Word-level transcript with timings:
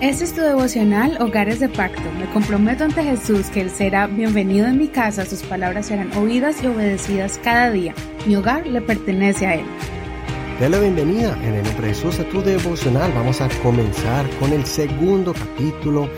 Este 0.00 0.24
es 0.24 0.34
tu 0.34 0.40
devocional 0.40 1.16
Hogares 1.20 1.60
de 1.60 1.68
Pacto. 1.68 2.02
Me 2.18 2.28
comprometo 2.32 2.82
ante 2.82 3.04
Jesús 3.04 3.46
que 3.50 3.60
Él 3.60 3.70
será 3.70 4.08
bienvenido 4.08 4.66
en 4.66 4.76
mi 4.76 4.88
casa, 4.88 5.24
sus 5.24 5.42
palabras 5.42 5.86
serán 5.86 6.12
oídas 6.16 6.62
y 6.62 6.66
obedecidas 6.66 7.38
cada 7.44 7.70
día. 7.70 7.94
Mi 8.26 8.34
hogar 8.34 8.66
le 8.66 8.80
pertenece 8.80 9.46
a 9.46 9.54
Él. 9.54 9.64
Dale 10.58 10.76
la 10.76 10.80
bienvenida 10.80 11.38
en 11.44 11.54
el 11.54 11.62
nombre 11.64 11.86
de 11.86 11.94
Jesús 11.94 12.18
a 12.18 12.24
tu 12.24 12.42
devocional. 12.42 13.12
Vamos 13.14 13.40
a 13.40 13.48
comenzar 13.62 14.28
con 14.40 14.52
el 14.52 14.66
segundo 14.66 15.34
capítulo 15.34 16.08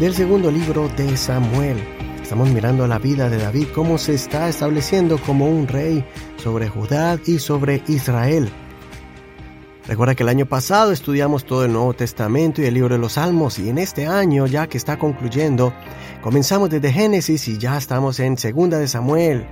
del 0.00 0.14
segundo 0.14 0.50
libro 0.50 0.88
de 0.96 1.14
Samuel. 1.16 1.76
Estamos 2.22 2.48
mirando 2.48 2.86
la 2.86 2.98
vida 2.98 3.28
de 3.28 3.36
David, 3.36 3.66
cómo 3.74 3.98
se 3.98 4.14
está 4.14 4.48
estableciendo 4.48 5.18
como 5.18 5.46
un 5.46 5.68
rey 5.68 6.02
sobre 6.38 6.68
Judá 6.68 7.18
y 7.26 7.38
sobre 7.38 7.82
Israel. 7.88 8.50
Recuerda 9.86 10.14
que 10.14 10.22
el 10.22 10.30
año 10.30 10.46
pasado 10.46 10.92
estudiamos 10.92 11.44
todo 11.44 11.66
el 11.66 11.72
Nuevo 11.72 11.92
Testamento 11.92 12.62
y 12.62 12.64
el 12.64 12.72
libro 12.72 12.94
de 12.94 12.98
los 12.98 13.12
Salmos 13.12 13.58
y 13.58 13.68
en 13.68 13.76
este 13.76 14.06
año, 14.06 14.46
ya 14.46 14.66
que 14.66 14.78
está 14.78 14.98
concluyendo, 14.98 15.74
comenzamos 16.22 16.70
desde 16.70 16.90
Génesis 16.90 17.46
y 17.48 17.58
ya 17.58 17.76
estamos 17.76 18.18
en 18.18 18.38
Segunda 18.38 18.78
de 18.78 18.88
Samuel. 18.88 19.46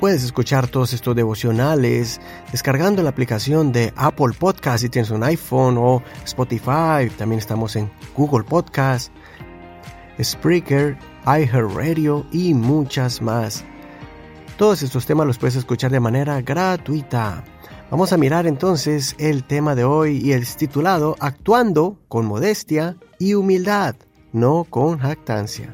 Puedes 0.00 0.24
escuchar 0.24 0.66
todos 0.66 0.92
estos 0.92 1.14
devocionales 1.14 2.20
descargando 2.50 3.00
la 3.04 3.10
aplicación 3.10 3.70
de 3.70 3.92
Apple 3.94 4.34
Podcast 4.36 4.82
si 4.82 4.88
tienes 4.88 5.10
un 5.10 5.22
iPhone 5.22 5.78
o 5.78 6.02
Spotify. 6.24 7.08
También 7.16 7.38
estamos 7.38 7.76
en 7.76 7.88
Google 8.16 8.42
Podcast, 8.42 9.12
Spreaker, 10.20 10.98
iHeartRadio 11.26 12.26
y 12.32 12.54
muchas 12.54 13.22
más. 13.22 13.64
Todos 14.58 14.82
estos 14.82 15.06
temas 15.06 15.28
los 15.28 15.38
puedes 15.38 15.54
escuchar 15.54 15.92
de 15.92 16.00
manera 16.00 16.42
gratuita. 16.42 17.44
Vamos 17.94 18.12
a 18.12 18.16
mirar 18.16 18.48
entonces 18.48 19.14
el 19.20 19.44
tema 19.44 19.76
de 19.76 19.84
hoy 19.84 20.20
y 20.20 20.32
es 20.32 20.56
titulado 20.56 21.14
Actuando 21.20 22.00
con 22.08 22.26
modestia 22.26 22.96
y 23.20 23.34
humildad, 23.34 23.94
no 24.32 24.64
con 24.64 24.98
jactancia. 24.98 25.72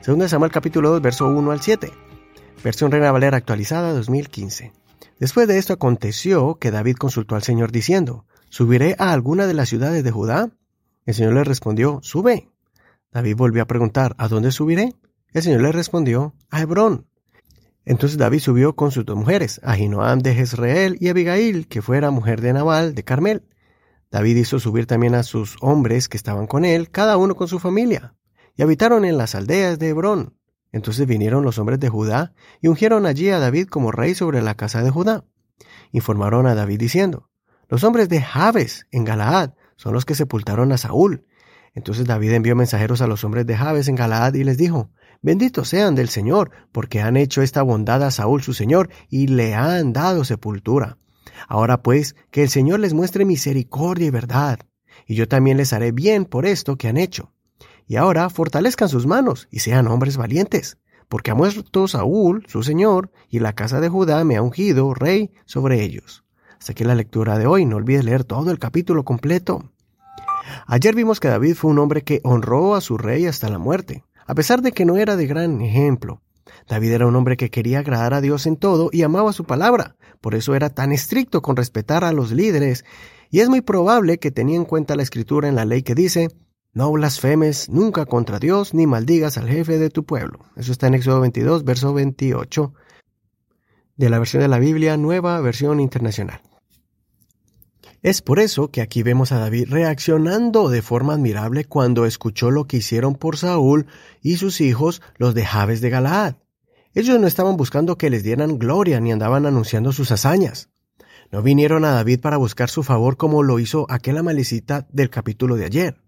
Segundo 0.00 0.26
Samuel 0.26 0.50
capítulo 0.50 0.88
2, 0.88 1.02
verso 1.02 1.28
1 1.28 1.50
al 1.50 1.60
7. 1.60 1.92
Versión 2.64 2.90
Reina 2.90 3.12
Valera 3.12 3.36
actualizada 3.36 3.92
2015. 3.92 4.72
Después 5.18 5.46
de 5.46 5.58
esto 5.58 5.74
aconteció 5.74 6.54
que 6.54 6.70
David 6.70 6.96
consultó 6.96 7.34
al 7.34 7.42
Señor 7.42 7.72
diciendo, 7.72 8.24
¿Subiré 8.48 8.96
a 8.98 9.12
alguna 9.12 9.46
de 9.46 9.52
las 9.52 9.68
ciudades 9.68 10.02
de 10.04 10.10
Judá? 10.10 10.48
El 11.04 11.12
Señor 11.12 11.34
le 11.34 11.44
respondió, 11.44 11.98
Sube. 12.00 12.48
David 13.12 13.36
volvió 13.36 13.62
a 13.62 13.66
preguntar, 13.66 14.14
¿A 14.16 14.28
dónde 14.28 14.50
subiré? 14.50 14.94
El 15.34 15.42
Señor 15.42 15.60
le 15.60 15.72
respondió, 15.72 16.32
A 16.48 16.62
Hebrón. 16.62 17.06
Entonces 17.88 18.18
David 18.18 18.40
subió 18.40 18.76
con 18.76 18.90
sus 18.90 19.06
dos 19.06 19.16
mujeres, 19.16 19.62
Ahinoam 19.64 20.18
de 20.18 20.34
Jezreel 20.34 20.98
y 21.00 21.08
Abigail, 21.08 21.66
que 21.68 21.80
fuera 21.80 22.10
mujer 22.10 22.42
de 22.42 22.52
Nabal 22.52 22.94
de 22.94 23.02
Carmel. 23.02 23.48
David 24.10 24.36
hizo 24.36 24.60
subir 24.60 24.84
también 24.84 25.14
a 25.14 25.22
sus 25.22 25.56
hombres 25.62 26.10
que 26.10 26.18
estaban 26.18 26.46
con 26.46 26.66
él, 26.66 26.90
cada 26.90 27.16
uno 27.16 27.34
con 27.34 27.48
su 27.48 27.58
familia, 27.58 28.14
y 28.54 28.60
habitaron 28.60 29.06
en 29.06 29.16
las 29.16 29.34
aldeas 29.34 29.78
de 29.78 29.88
Hebrón. 29.88 30.34
Entonces 30.70 31.06
vinieron 31.06 31.44
los 31.44 31.58
hombres 31.58 31.80
de 31.80 31.88
Judá 31.88 32.34
y 32.60 32.68
ungieron 32.68 33.06
allí 33.06 33.30
a 33.30 33.38
David 33.38 33.68
como 33.68 33.90
rey 33.90 34.14
sobre 34.14 34.42
la 34.42 34.54
casa 34.54 34.82
de 34.82 34.90
Judá. 34.90 35.24
Informaron 35.90 36.46
a 36.46 36.54
David 36.54 36.80
diciendo, 36.80 37.30
Los 37.70 37.84
hombres 37.84 38.10
de 38.10 38.20
Jabes 38.20 38.86
en 38.90 39.04
Galaad 39.04 39.54
son 39.76 39.94
los 39.94 40.04
que 40.04 40.14
sepultaron 40.14 40.72
a 40.72 40.76
Saúl. 40.76 41.24
Entonces 41.74 42.06
David 42.06 42.32
envió 42.32 42.56
mensajeros 42.56 43.00
a 43.02 43.06
los 43.06 43.24
hombres 43.24 43.46
de 43.46 43.56
Jabes 43.56 43.88
en 43.88 43.94
Galaad 43.94 44.34
y 44.34 44.44
les 44.44 44.56
dijo, 44.56 44.90
Benditos 45.20 45.68
sean 45.68 45.94
del 45.94 46.08
Señor, 46.08 46.52
porque 46.70 47.00
han 47.00 47.16
hecho 47.16 47.42
esta 47.42 47.62
bondad 47.62 48.02
a 48.04 48.10
Saúl 48.10 48.42
su 48.42 48.54
Señor, 48.54 48.88
y 49.08 49.26
le 49.26 49.54
han 49.54 49.92
dado 49.92 50.24
sepultura. 50.24 50.98
Ahora 51.48 51.82
pues, 51.82 52.14
que 52.30 52.42
el 52.42 52.50
Señor 52.50 52.80
les 52.80 52.94
muestre 52.94 53.24
misericordia 53.24 54.06
y 54.06 54.10
verdad, 54.10 54.60
y 55.06 55.16
yo 55.16 55.26
también 55.26 55.56
les 55.56 55.72
haré 55.72 55.90
bien 55.90 56.24
por 56.24 56.46
esto 56.46 56.76
que 56.76 56.88
han 56.88 56.96
hecho. 56.96 57.32
Y 57.86 57.96
ahora 57.96 58.30
fortalezcan 58.30 58.88
sus 58.88 59.06
manos, 59.06 59.48
y 59.50 59.60
sean 59.60 59.88
hombres 59.88 60.16
valientes, 60.16 60.78
porque 61.08 61.30
ha 61.30 61.34
muerto 61.34 61.88
Saúl, 61.88 62.44
su 62.46 62.62
Señor, 62.62 63.10
y 63.28 63.40
la 63.40 63.54
casa 63.54 63.80
de 63.80 63.88
Judá 63.88 64.22
me 64.24 64.36
ha 64.36 64.42
ungido 64.42 64.94
rey 64.94 65.32
sobre 65.46 65.82
ellos. 65.82 66.24
Hasta 66.58 66.72
aquí 66.72 66.84
la 66.84 66.94
lectura 66.94 67.38
de 67.38 67.46
hoy, 67.46 67.64
no 67.64 67.76
olvides 67.76 68.04
leer 68.04 68.24
todo 68.24 68.50
el 68.50 68.58
capítulo 68.58 69.04
completo. 69.04 69.72
Ayer 70.66 70.94
vimos 70.94 71.20
que 71.20 71.28
David 71.28 71.54
fue 71.54 71.70
un 71.70 71.78
hombre 71.78 72.02
que 72.02 72.20
honró 72.24 72.74
a 72.74 72.80
su 72.80 72.98
rey 72.98 73.26
hasta 73.26 73.48
la 73.48 73.58
muerte 73.58 74.04
a 74.28 74.34
pesar 74.34 74.60
de 74.60 74.72
que 74.72 74.84
no 74.84 74.98
era 74.98 75.16
de 75.16 75.26
gran 75.26 75.62
ejemplo. 75.62 76.20
David 76.68 76.92
era 76.92 77.06
un 77.06 77.16
hombre 77.16 77.38
que 77.38 77.50
quería 77.50 77.80
agradar 77.80 78.12
a 78.12 78.20
Dios 78.20 78.46
en 78.46 78.56
todo 78.56 78.90
y 78.92 79.02
amaba 79.02 79.32
su 79.32 79.44
palabra, 79.44 79.96
por 80.20 80.34
eso 80.34 80.54
era 80.54 80.68
tan 80.68 80.92
estricto 80.92 81.40
con 81.40 81.56
respetar 81.56 82.04
a 82.04 82.12
los 82.12 82.30
líderes, 82.30 82.84
y 83.30 83.40
es 83.40 83.48
muy 83.48 83.62
probable 83.62 84.18
que 84.18 84.30
tenía 84.30 84.56
en 84.56 84.66
cuenta 84.66 84.96
la 84.96 85.02
escritura 85.02 85.48
en 85.48 85.54
la 85.54 85.64
ley 85.64 85.82
que 85.82 85.94
dice, 85.94 86.28
no 86.74 86.92
blasfemes 86.92 87.70
nunca 87.70 88.04
contra 88.04 88.38
Dios 88.38 88.74
ni 88.74 88.86
maldigas 88.86 89.38
al 89.38 89.48
jefe 89.48 89.78
de 89.78 89.88
tu 89.88 90.04
pueblo. 90.04 90.40
Eso 90.56 90.72
está 90.72 90.86
en 90.86 90.94
Éxodo 90.94 91.20
22, 91.20 91.64
verso 91.64 91.94
28, 91.94 92.74
de 93.96 94.10
la 94.10 94.18
versión 94.18 94.42
de 94.42 94.48
la 94.48 94.58
Biblia, 94.58 94.98
nueva 94.98 95.40
versión 95.40 95.80
internacional. 95.80 96.42
Es 98.02 98.22
por 98.22 98.38
eso 98.38 98.70
que 98.70 98.80
aquí 98.80 99.02
vemos 99.02 99.32
a 99.32 99.38
David 99.38 99.70
reaccionando 99.70 100.68
de 100.68 100.82
forma 100.82 101.14
admirable 101.14 101.64
cuando 101.64 102.06
escuchó 102.06 102.52
lo 102.52 102.66
que 102.66 102.76
hicieron 102.76 103.16
por 103.16 103.36
Saúl 103.36 103.86
y 104.22 104.36
sus 104.36 104.60
hijos, 104.60 105.02
los 105.16 105.34
de 105.34 105.44
Jabes 105.44 105.80
de 105.80 105.90
Galaad. 105.90 106.36
Ellos 106.94 107.18
no 107.18 107.26
estaban 107.26 107.56
buscando 107.56 107.98
que 107.98 108.08
les 108.08 108.22
dieran 108.22 108.58
gloria 108.58 109.00
ni 109.00 109.10
andaban 109.10 109.46
anunciando 109.46 109.92
sus 109.92 110.12
hazañas. 110.12 110.70
No 111.32 111.42
vinieron 111.42 111.84
a 111.84 111.90
David 111.90 112.20
para 112.20 112.36
buscar 112.36 112.70
su 112.70 112.84
favor 112.84 113.16
como 113.16 113.42
lo 113.42 113.58
hizo 113.58 113.86
aquel 113.90 114.18
amalecita 114.18 114.86
del 114.92 115.10
capítulo 115.10 115.56
de 115.56 115.64
ayer. 115.64 116.00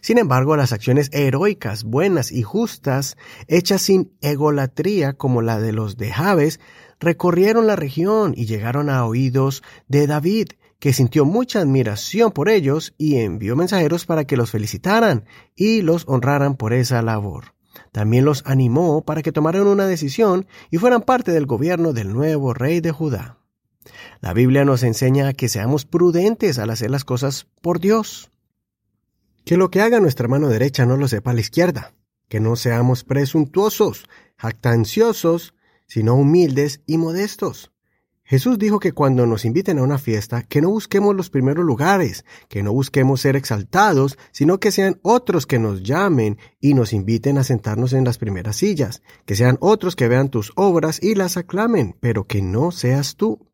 Sin 0.00 0.18
embargo, 0.18 0.56
las 0.56 0.72
acciones 0.72 1.10
heroicas, 1.12 1.82
buenas 1.82 2.30
y 2.30 2.42
justas, 2.42 3.16
hechas 3.48 3.82
sin 3.82 4.12
egolatría 4.20 5.14
como 5.14 5.42
la 5.42 5.60
de 5.60 5.72
los 5.72 5.96
de 5.96 6.12
Jabes, 6.12 6.60
recorrieron 7.00 7.66
la 7.66 7.76
región 7.76 8.34
y 8.36 8.46
llegaron 8.46 8.88
a 8.88 9.04
oídos 9.04 9.62
de 9.88 10.06
David, 10.06 10.48
que 10.84 10.92
sintió 10.92 11.24
mucha 11.24 11.60
admiración 11.60 12.30
por 12.30 12.50
ellos 12.50 12.92
y 12.98 13.16
envió 13.16 13.56
mensajeros 13.56 14.04
para 14.04 14.26
que 14.26 14.36
los 14.36 14.50
felicitaran 14.50 15.24
y 15.56 15.80
los 15.80 16.04
honraran 16.06 16.56
por 16.56 16.74
esa 16.74 17.00
labor. 17.00 17.54
También 17.90 18.26
los 18.26 18.42
animó 18.44 19.02
para 19.02 19.22
que 19.22 19.32
tomaran 19.32 19.66
una 19.66 19.86
decisión 19.86 20.46
y 20.70 20.76
fueran 20.76 21.00
parte 21.00 21.32
del 21.32 21.46
gobierno 21.46 21.94
del 21.94 22.12
nuevo 22.12 22.52
rey 22.52 22.80
de 22.80 22.92
Judá. 22.92 23.38
La 24.20 24.34
Biblia 24.34 24.66
nos 24.66 24.82
enseña 24.82 25.32
que 25.32 25.48
seamos 25.48 25.86
prudentes 25.86 26.58
al 26.58 26.68
hacer 26.68 26.90
las 26.90 27.06
cosas 27.06 27.46
por 27.62 27.80
Dios. 27.80 28.30
Que 29.46 29.56
lo 29.56 29.70
que 29.70 29.80
haga 29.80 30.00
nuestra 30.00 30.28
mano 30.28 30.48
derecha 30.48 30.84
no 30.84 30.98
lo 30.98 31.08
sepa 31.08 31.32
la 31.32 31.40
izquierda. 31.40 31.94
Que 32.28 32.40
no 32.40 32.56
seamos 32.56 33.04
presuntuosos, 33.04 34.04
jactanciosos, 34.36 35.54
sino 35.86 36.14
humildes 36.14 36.82
y 36.86 36.98
modestos. 36.98 37.73
Jesús 38.26 38.58
dijo 38.58 38.80
que 38.80 38.92
cuando 38.92 39.26
nos 39.26 39.44
inviten 39.44 39.78
a 39.78 39.82
una 39.82 39.98
fiesta, 39.98 40.42
que 40.44 40.62
no 40.62 40.70
busquemos 40.70 41.14
los 41.14 41.28
primeros 41.28 41.62
lugares, 41.62 42.24
que 42.48 42.62
no 42.62 42.72
busquemos 42.72 43.20
ser 43.20 43.36
exaltados, 43.36 44.16
sino 44.32 44.58
que 44.58 44.72
sean 44.72 44.98
otros 45.02 45.46
que 45.46 45.58
nos 45.58 45.82
llamen 45.82 46.38
y 46.58 46.72
nos 46.72 46.94
inviten 46.94 47.36
a 47.36 47.44
sentarnos 47.44 47.92
en 47.92 48.04
las 48.04 48.16
primeras 48.16 48.56
sillas, 48.56 49.02
que 49.26 49.36
sean 49.36 49.58
otros 49.60 49.94
que 49.94 50.08
vean 50.08 50.30
tus 50.30 50.52
obras 50.56 51.02
y 51.02 51.14
las 51.14 51.36
aclamen, 51.36 51.98
pero 52.00 52.26
que 52.26 52.40
no 52.40 52.70
seas 52.70 53.16
tú. 53.16 53.50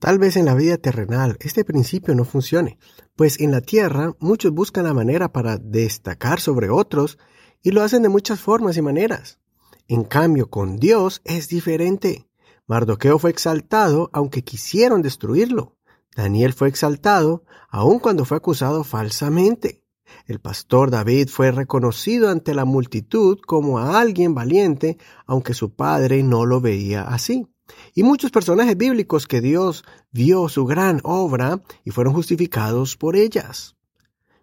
Tal 0.00 0.18
vez 0.18 0.36
en 0.36 0.46
la 0.46 0.56
vida 0.56 0.76
terrenal 0.78 1.36
este 1.38 1.64
principio 1.64 2.16
no 2.16 2.24
funcione, 2.24 2.78
pues 3.14 3.38
en 3.38 3.52
la 3.52 3.60
tierra 3.60 4.16
muchos 4.18 4.50
buscan 4.50 4.82
la 4.82 4.94
manera 4.94 5.32
para 5.32 5.56
destacar 5.56 6.40
sobre 6.40 6.68
otros 6.68 7.16
y 7.62 7.70
lo 7.70 7.82
hacen 7.82 8.02
de 8.02 8.08
muchas 8.08 8.40
formas 8.40 8.76
y 8.76 8.82
maneras. 8.82 9.38
En 9.86 10.02
cambio, 10.02 10.50
con 10.50 10.78
Dios 10.78 11.22
es 11.24 11.46
diferente. 11.46 12.26
Mardoqueo 12.72 13.18
fue 13.18 13.28
exaltado 13.28 14.08
aunque 14.14 14.44
quisieron 14.44 15.02
destruirlo. 15.02 15.76
Daniel 16.16 16.54
fue 16.54 16.68
exaltado 16.68 17.44
aun 17.68 17.98
cuando 17.98 18.24
fue 18.24 18.38
acusado 18.38 18.82
falsamente. 18.82 19.84
El 20.26 20.40
pastor 20.40 20.90
David 20.90 21.28
fue 21.28 21.50
reconocido 21.50 22.30
ante 22.30 22.54
la 22.54 22.64
multitud 22.64 23.38
como 23.46 23.78
a 23.78 24.00
alguien 24.00 24.34
valiente, 24.34 24.96
aunque 25.26 25.52
su 25.52 25.74
padre 25.74 26.22
no 26.22 26.46
lo 26.46 26.62
veía 26.62 27.02
así. 27.02 27.46
Y 27.94 28.04
muchos 28.04 28.30
personajes 28.30 28.74
bíblicos 28.74 29.26
que 29.26 29.42
Dios 29.42 29.84
vio 30.10 30.48
su 30.48 30.64
gran 30.64 31.00
obra 31.04 31.60
y 31.84 31.90
fueron 31.90 32.14
justificados 32.14 32.96
por 32.96 33.16
ellas. 33.16 33.76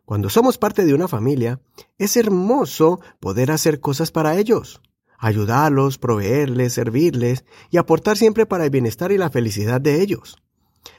Cuando 0.05 0.29
somos 0.29 0.59
parte 0.59 0.85
de 0.85 0.93
una 0.93 1.07
familia, 1.07 1.61
es 1.97 2.15
hermoso 2.15 2.99
poder 3.19 3.49
hacer 3.49 3.79
cosas 3.79 4.11
para 4.11 4.37
ellos 4.37 4.83
ayudarlos, 5.19 5.98
proveerles, 5.98 6.74
servirles 6.74 7.45
y 7.69 7.77
aportar 7.77 8.18
siempre 8.18 8.45
para 8.45 8.66
el 8.66 8.71
bienestar 8.71 9.12
y 9.12 9.18
la 9.18 9.30
felicidad 9.30 9.80
de 9.80 10.01
ellos. 10.01 10.38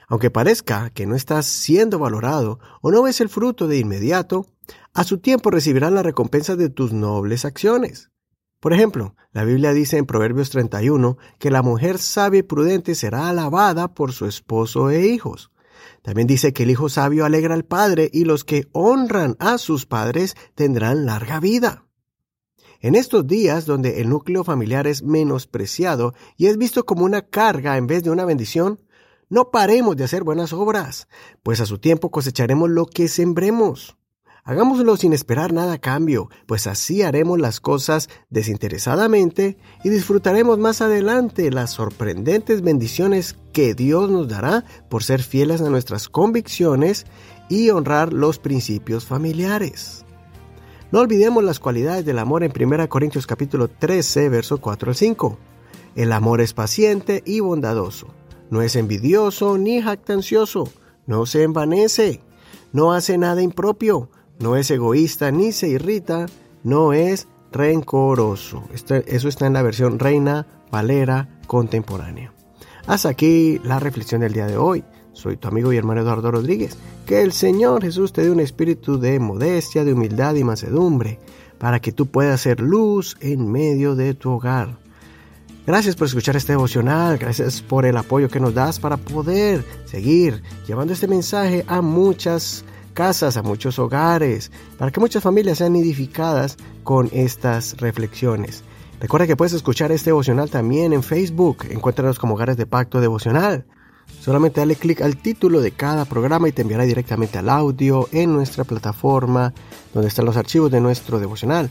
Aunque 0.08 0.30
parezca 0.30 0.90
que 0.90 1.06
no 1.06 1.14
estás 1.14 1.46
siendo 1.46 1.98
valorado 1.98 2.58
o 2.82 2.90
no 2.90 3.02
ves 3.02 3.20
el 3.20 3.28
fruto 3.28 3.66
de 3.66 3.78
inmediato, 3.78 4.46
a 4.92 5.04
su 5.04 5.18
tiempo 5.18 5.50
recibirás 5.50 5.92
la 5.92 6.02
recompensa 6.02 6.56
de 6.56 6.68
tus 6.68 6.92
nobles 6.92 7.44
acciones. 7.44 8.10
Por 8.60 8.74
ejemplo, 8.74 9.16
la 9.32 9.44
Biblia 9.44 9.72
dice 9.72 9.96
en 9.96 10.06
Proverbios 10.06 10.50
31 10.50 11.16
que 11.38 11.50
la 11.50 11.62
mujer 11.62 11.98
sabia 11.98 12.40
y 12.40 12.42
prudente 12.42 12.94
será 12.94 13.28
alabada 13.28 13.94
por 13.94 14.12
su 14.12 14.26
esposo 14.26 14.90
e 14.90 15.06
hijos. 15.06 15.50
También 16.02 16.26
dice 16.26 16.52
que 16.52 16.64
el 16.64 16.70
hijo 16.70 16.88
sabio 16.88 17.24
alegra 17.24 17.54
al 17.54 17.64
padre 17.64 18.10
y 18.12 18.24
los 18.24 18.44
que 18.44 18.68
honran 18.72 19.36
a 19.38 19.56
sus 19.56 19.86
padres 19.86 20.36
tendrán 20.54 21.06
larga 21.06 21.40
vida. 21.40 21.86
En 22.82 22.94
estos 22.94 23.26
días 23.26 23.66
donde 23.66 24.00
el 24.00 24.08
núcleo 24.08 24.42
familiar 24.42 24.86
es 24.86 25.02
menospreciado 25.02 26.14
y 26.38 26.46
es 26.46 26.56
visto 26.56 26.86
como 26.86 27.04
una 27.04 27.20
carga 27.20 27.76
en 27.76 27.86
vez 27.86 28.02
de 28.02 28.10
una 28.10 28.24
bendición, 28.24 28.80
no 29.28 29.50
paremos 29.50 29.96
de 29.96 30.04
hacer 30.04 30.24
buenas 30.24 30.54
obras, 30.54 31.06
pues 31.42 31.60
a 31.60 31.66
su 31.66 31.78
tiempo 31.78 32.10
cosecharemos 32.10 32.70
lo 32.70 32.86
que 32.86 33.08
sembremos. 33.08 33.98
Hagámoslo 34.44 34.96
sin 34.96 35.12
esperar 35.12 35.52
nada 35.52 35.74
a 35.74 35.78
cambio, 35.78 36.30
pues 36.46 36.66
así 36.66 37.02
haremos 37.02 37.38
las 37.38 37.60
cosas 37.60 38.08
desinteresadamente 38.30 39.58
y 39.84 39.90
disfrutaremos 39.90 40.58
más 40.58 40.80
adelante 40.80 41.50
las 41.50 41.72
sorprendentes 41.72 42.62
bendiciones 42.62 43.36
que 43.52 43.74
Dios 43.74 44.10
nos 44.10 44.26
dará 44.26 44.64
por 44.88 45.04
ser 45.04 45.22
fieles 45.22 45.60
a 45.60 45.68
nuestras 45.68 46.08
convicciones 46.08 47.04
y 47.50 47.68
honrar 47.68 48.14
los 48.14 48.38
principios 48.38 49.04
familiares. 49.04 50.06
No 50.92 50.98
olvidemos 50.98 51.44
las 51.44 51.60
cualidades 51.60 52.04
del 52.04 52.18
amor 52.18 52.42
en 52.42 52.52
1 52.52 52.88
Corintios 52.88 53.24
capítulo 53.24 53.68
13, 53.68 54.28
verso 54.28 54.60
4 54.60 54.90
al 54.90 54.96
5. 54.96 55.38
El 55.94 56.10
amor 56.10 56.40
es 56.40 56.52
paciente 56.52 57.22
y 57.24 57.38
bondadoso. 57.38 58.08
No 58.50 58.60
es 58.60 58.74
envidioso 58.74 59.56
ni 59.56 59.80
jactancioso. 59.80 60.68
No 61.06 61.26
se 61.26 61.44
envanece. 61.44 62.22
No 62.72 62.92
hace 62.92 63.18
nada 63.18 63.40
impropio. 63.40 64.10
No 64.40 64.56
es 64.56 64.68
egoísta 64.72 65.30
ni 65.30 65.52
se 65.52 65.68
irrita. 65.68 66.26
No 66.64 66.92
es 66.92 67.28
rencoroso. 67.52 68.64
eso 68.72 69.28
está 69.28 69.46
en 69.46 69.52
la 69.52 69.62
versión 69.62 70.00
Reina 70.00 70.46
Valera 70.72 71.40
contemporánea. 71.46 72.32
Hasta 72.88 73.10
aquí 73.10 73.60
la 73.62 73.78
reflexión 73.78 74.22
del 74.22 74.32
día 74.32 74.46
de 74.46 74.56
hoy. 74.56 74.82
Soy 75.12 75.36
tu 75.36 75.48
amigo 75.48 75.72
y 75.72 75.76
hermano 75.76 76.00
Eduardo 76.00 76.30
Rodríguez. 76.30 76.76
Que 77.06 77.22
el 77.22 77.32
Señor 77.32 77.82
Jesús 77.82 78.12
te 78.12 78.22
dé 78.22 78.30
un 78.30 78.40
espíritu 78.40 78.98
de 78.98 79.18
modestia, 79.18 79.84
de 79.84 79.92
humildad 79.92 80.34
y 80.34 80.44
mansedumbre, 80.44 81.18
para 81.58 81.80
que 81.80 81.92
tú 81.92 82.06
puedas 82.06 82.40
ser 82.40 82.60
luz 82.60 83.16
en 83.20 83.50
medio 83.50 83.94
de 83.94 84.14
tu 84.14 84.30
hogar. 84.30 84.78
Gracias 85.66 85.94
por 85.94 86.06
escuchar 86.06 86.36
este 86.36 86.54
devocional, 86.54 87.18
gracias 87.18 87.60
por 87.60 87.84
el 87.84 87.96
apoyo 87.96 88.28
que 88.28 88.40
nos 88.40 88.54
das 88.54 88.80
para 88.80 88.96
poder 88.96 89.64
seguir 89.84 90.42
llevando 90.66 90.92
este 90.92 91.06
mensaje 91.06 91.64
a 91.68 91.82
muchas 91.82 92.64
casas, 92.94 93.36
a 93.36 93.42
muchos 93.42 93.78
hogares, 93.78 94.50
para 94.78 94.90
que 94.90 95.00
muchas 95.00 95.22
familias 95.22 95.58
sean 95.58 95.76
edificadas 95.76 96.56
con 96.82 97.08
estas 97.12 97.76
reflexiones. 97.76 98.64
Recuerda 99.00 99.26
que 99.26 99.36
puedes 99.36 99.52
escuchar 99.52 99.92
este 99.92 100.10
devocional 100.10 100.50
también 100.50 100.92
en 100.92 101.02
Facebook. 101.02 101.64
Encuéntranos 101.70 102.18
como 102.18 102.34
Hogares 102.34 102.56
de 102.56 102.66
Pacto 102.66 103.00
Devocional. 103.00 103.64
Solamente 104.20 104.60
dale 104.60 104.76
clic 104.76 105.00
al 105.00 105.16
título 105.16 105.60
de 105.60 105.72
cada 105.72 106.04
programa 106.04 106.48
y 106.48 106.52
te 106.52 106.62
enviará 106.62 106.84
directamente 106.84 107.38
al 107.38 107.48
audio 107.48 108.08
en 108.12 108.32
nuestra 108.32 108.64
plataforma 108.64 109.52
donde 109.94 110.08
están 110.08 110.24
los 110.24 110.36
archivos 110.36 110.70
de 110.70 110.80
nuestro 110.80 111.18
devocional. 111.18 111.70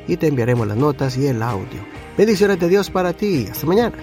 y 0.09 0.17
te 0.17 0.27
enviaremos 0.27 0.67
las 0.67 0.77
notas 0.77 1.17
y 1.17 1.27
el 1.27 1.43
audio. 1.43 1.87
Bendiciones 2.17 2.59
de 2.59 2.69
Dios 2.69 2.91
para 2.91 3.13
ti. 3.13 3.47
Hasta 3.49 3.67
mañana. 3.67 3.97